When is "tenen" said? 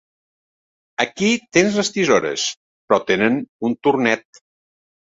3.13-3.43